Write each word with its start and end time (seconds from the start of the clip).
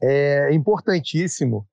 É 0.00 0.52
importantíssimo 0.52 1.66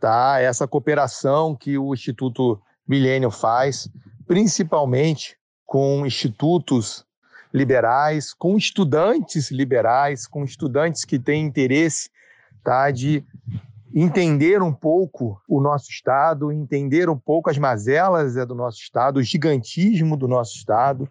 tá? 0.00 0.40
essa 0.40 0.66
cooperação 0.66 1.54
que 1.54 1.78
o 1.78 1.94
Instituto 1.94 2.60
Milênio 2.86 3.30
faz, 3.30 3.88
principalmente 4.26 5.36
com 5.64 6.04
institutos 6.04 7.06
liberais, 7.52 8.32
com 8.32 8.56
estudantes 8.56 9.50
liberais, 9.50 10.26
com 10.26 10.44
estudantes 10.44 11.04
que 11.04 11.18
têm 11.18 11.44
interesse 11.44 12.10
tá, 12.64 12.90
de 12.90 13.24
entender 13.94 14.62
um 14.62 14.72
pouco 14.72 15.40
o 15.46 15.60
nosso 15.60 15.90
Estado, 15.90 16.50
entender 16.50 17.08
um 17.08 17.18
pouco 17.18 17.50
as 17.50 17.58
mazelas 17.58 18.36
é, 18.36 18.46
do 18.46 18.54
nosso 18.54 18.78
Estado, 18.78 19.18
o 19.18 19.22
gigantismo 19.22 20.16
do 20.16 20.26
nosso 20.26 20.56
Estado 20.56 21.08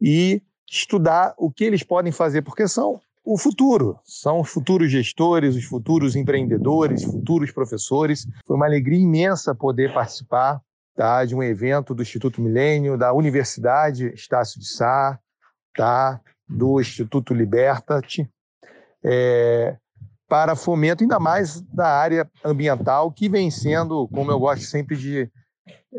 e 0.00 0.42
estudar 0.70 1.34
o 1.38 1.50
que 1.50 1.64
eles 1.64 1.82
podem 1.82 2.12
fazer, 2.12 2.42
porque 2.42 2.66
são 2.66 3.00
o 3.30 3.36
futuro, 3.36 4.00
são 4.06 4.40
os 4.40 4.48
futuros 4.48 4.90
gestores, 4.90 5.54
os 5.54 5.64
futuros 5.64 6.16
empreendedores, 6.16 7.04
futuros 7.04 7.52
professores. 7.52 8.26
Foi 8.46 8.56
uma 8.56 8.64
alegria 8.64 8.98
imensa 8.98 9.54
poder 9.54 9.92
participar 9.92 10.62
tá, 10.96 11.22
de 11.26 11.36
um 11.36 11.42
evento 11.42 11.94
do 11.94 12.00
Instituto 12.00 12.40
Milênio, 12.40 12.96
da 12.96 13.12
Universidade 13.12 14.14
Estácio 14.14 14.58
de 14.58 14.66
Sá, 14.66 15.18
tá, 15.76 16.18
do 16.48 16.80
Instituto 16.80 17.34
Libertate. 17.34 18.26
É, 19.04 19.76
para 20.26 20.56
fomento 20.56 21.04
ainda 21.04 21.20
mais 21.20 21.60
da 21.60 21.86
área 21.86 22.30
ambiental, 22.42 23.12
que 23.12 23.28
vem 23.28 23.50
sendo, 23.50 24.08
como 24.08 24.30
eu 24.30 24.40
gosto 24.40 24.64
sempre 24.64 24.96
de, 24.96 25.30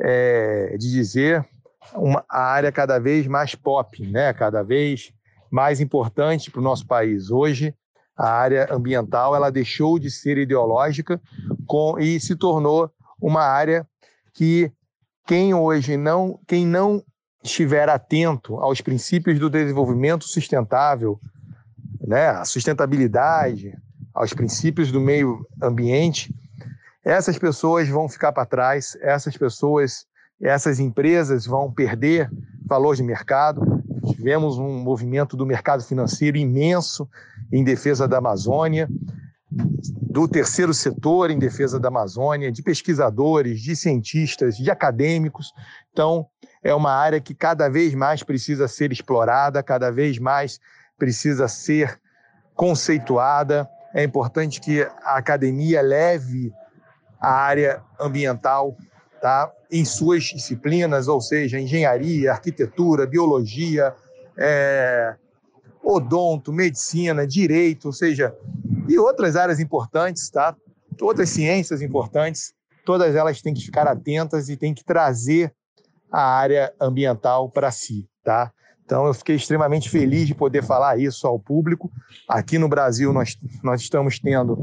é, 0.02 0.76
de 0.80 0.92
dizer, 0.92 1.48
uma, 1.94 2.26
a 2.28 2.42
área 2.42 2.72
cada 2.72 2.98
vez 2.98 3.28
mais 3.28 3.54
pop, 3.54 4.04
né? 4.08 4.34
cada 4.34 4.64
vez 4.64 5.14
mais 5.50 5.80
importante 5.80 6.52
para 6.52 6.60
o 6.60 6.64
nosso 6.64 6.86
país. 6.86 7.30
Hoje, 7.32 7.74
a 8.18 8.30
área 8.30 8.68
ambiental 8.72 9.36
ela 9.36 9.50
deixou 9.50 9.98
de 9.98 10.12
ser 10.12 10.38
ideológica 10.38 11.22
com, 11.66 11.98
e 12.00 12.20
se 12.20 12.36
tornou 12.36 12.92
uma 13.22 13.42
área 13.42 13.88
que 14.34 14.72
quem 15.26 15.54
hoje 15.54 15.96
não, 15.96 16.40
quem 16.48 16.66
não 16.66 17.04
estiver 17.44 17.88
atento 17.88 18.56
aos 18.56 18.82
princípios 18.82 19.40
do 19.40 19.50
desenvolvimento 19.50 20.26
sustentável, 20.26 21.20
né, 22.06 22.30
a 22.30 22.46
sustentabilidade, 22.46 23.78
aos 24.14 24.34
princípios 24.34 24.92
do 24.92 25.00
meio 25.00 25.46
ambiente, 25.62 26.34
essas 27.04 27.38
pessoas 27.38 27.88
vão 27.88 28.10
ficar 28.10 28.32
para 28.32 28.46
trás, 28.46 28.98
essas 29.02 29.38
pessoas, 29.38 30.06
essas 30.42 30.80
empresas 30.80 31.46
vão 31.46 31.72
perder 31.72 32.30
valor 32.66 32.96
de 32.96 33.04
mercado. 33.04 33.79
Tivemos 34.16 34.58
um 34.58 34.80
movimento 34.80 35.36
do 35.38 35.46
mercado 35.46 35.84
financeiro 35.84 36.38
imenso 36.38 37.08
em 37.52 37.64
defesa 37.64 38.08
da 38.08 38.18
Amazônia, 38.18 38.88
do 39.52 40.28
terceiro 40.28 40.74
setor 40.74 41.32
em 41.32 41.40
defesa 41.40 41.80
da 41.80 41.88
Amazônia, 41.88 42.52
de 42.52 42.62
pesquisadores, 42.62 43.62
de 43.62 43.76
cientistas, 43.76 44.58
de 44.58 44.70
acadêmicos. 44.70 45.54
Então, 45.92 46.28
é 46.64 46.74
uma 46.74 46.92
área 46.92 47.20
que 47.20 47.34
cada 47.34 47.70
vez 47.70 47.94
mais 47.96 48.22
precisa 48.22 48.68
ser 48.68 48.92
explorada, 48.92 49.64
cada 49.64 49.92
vez 49.92 50.20
mais 50.20 50.60
precisa 50.98 51.48
ser 51.48 52.00
conceituada 52.56 53.70
é 53.94 54.04
importante 54.04 54.62
que 54.62 54.84
a 55.04 55.18
academia 55.18 55.82
leve 55.82 56.54
a 57.20 57.32
área 57.32 57.82
ambiental 58.00 58.76
tá, 59.22 59.52
em 59.72 59.86
suas 59.86 60.24
disciplinas, 60.24 61.08
ou 61.08 61.22
seja, 61.22 61.60
engenharia, 61.60 62.32
arquitetura, 62.32 63.06
biologia, 63.06 63.94
é, 64.38 65.16
odonto, 65.84 66.52
medicina, 66.54 67.26
direito, 67.26 67.86
ou 67.86 67.94
seja, 67.94 68.36
e 68.88 68.98
outras 68.98 69.36
áreas 69.36 69.60
importantes, 69.60 70.30
tá? 70.30 70.56
outras 71.02 71.30
ciências 71.30 71.82
importantes, 71.82 72.54
todas 72.86 73.16
elas 73.16 73.42
têm 73.42 73.54
que 73.54 73.64
ficar 73.64 73.88
atentas 73.88 74.50
e 74.50 74.58
têm 74.58 74.74
que 74.74 74.84
trazer 74.84 75.54
a 76.12 76.22
área 76.22 76.74
ambiental 76.80 77.50
para 77.50 77.72
si. 77.72 78.08
Tá? 78.24 78.52
Então, 78.84 79.06
eu 79.06 79.14
fiquei 79.14 79.36
extremamente 79.36 79.90
feliz 79.90 80.28
de 80.28 80.34
poder 80.34 80.64
falar 80.64 81.00
isso 81.00 81.28
ao 81.28 81.40
público. 81.40 81.92
Aqui 82.28 82.58
no 82.58 82.68
Brasil, 82.68 83.14
nós, 83.14 83.38
nós 83.64 83.82
estamos 83.82 84.20
tendo. 84.20 84.60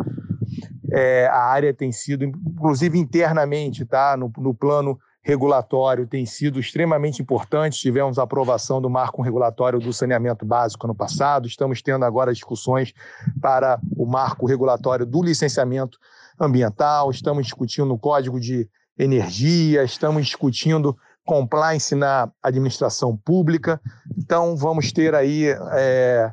É, 0.92 1.26
a 1.26 1.44
área 1.44 1.74
tem 1.74 1.91
sido, 1.92 2.24
inclusive 2.24 2.98
internamente, 2.98 3.84
tá? 3.84 4.16
no, 4.16 4.32
no 4.38 4.54
plano 4.54 4.98
regulatório, 5.22 6.06
tem 6.06 6.24
sido 6.24 6.60
extremamente 6.60 7.20
importante. 7.20 7.80
Tivemos 7.80 8.19
a 8.19 8.22
aprovação 8.22 8.80
do 8.80 8.88
marco 8.88 9.22
regulatório 9.22 9.80
do 9.80 9.92
saneamento 9.92 10.47
básico 10.47 10.86
ano 10.86 10.94
passado. 10.94 11.48
Estamos 11.48 11.82
tendo 11.82 12.04
agora 12.04 12.32
discussões 12.32 12.94
para 13.41 13.80
o 13.97 14.06
marco 14.06 14.47
regulatório 14.47 15.04
do 15.04 15.22
licenciamento 15.22 15.98
ambiental. 16.38 17.10
Estamos 17.10 17.44
discutindo 17.44 17.92
o 17.92 17.98
código 17.98 18.38
de 18.38 18.68
energia, 18.97 19.82
estamos 19.82 20.24
discutindo 20.24 20.97
compliance 21.26 21.94
na 21.94 22.30
administração 22.41 23.16
pública. 23.16 23.80
Então, 24.16 24.56
vamos 24.56 24.92
ter 24.92 25.14
aí, 25.14 25.47
é, 25.72 26.32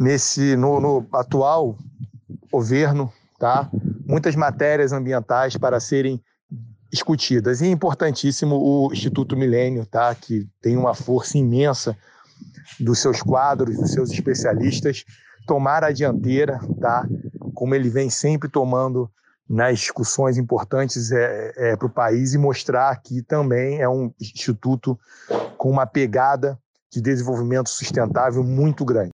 nesse, 0.00 0.56
no, 0.56 0.80
no, 0.80 1.06
atual 1.12 1.76
governo, 2.50 3.12
tá, 3.44 3.68
muitas 4.06 4.34
matérias 4.34 4.90
ambientais 4.90 5.54
para 5.54 5.78
serem 5.78 6.18
discutidas. 6.90 7.60
E 7.60 7.66
é 7.66 7.70
importantíssimo 7.70 8.56
o 8.56 8.90
Instituto 8.90 9.36
Milênio, 9.36 9.84
tá, 9.84 10.14
que 10.14 10.48
tem 10.62 10.78
uma 10.78 10.94
força 10.94 11.36
imensa 11.36 11.94
dos 12.80 13.00
seus 13.00 13.20
quadros, 13.20 13.76
dos 13.76 13.92
seus 13.92 14.10
especialistas, 14.10 15.04
tomar 15.46 15.84
a 15.84 15.92
dianteira, 15.92 16.58
tá, 16.80 17.06
como 17.52 17.74
ele 17.74 17.90
vem 17.90 18.08
sempre 18.08 18.48
tomando 18.48 19.10
nas 19.46 19.78
discussões 19.78 20.38
importantes 20.38 21.12
é, 21.12 21.52
é, 21.54 21.76
para 21.76 21.86
o 21.86 21.90
país 21.90 22.32
e 22.32 22.38
mostrar 22.38 22.96
que 23.02 23.20
também 23.20 23.78
é 23.78 23.86
um 23.86 24.10
instituto 24.18 24.98
com 25.58 25.68
uma 25.68 25.84
pegada 25.84 26.58
de 26.90 26.98
desenvolvimento 26.98 27.68
sustentável 27.68 28.42
muito 28.42 28.86
grande. 28.86 29.10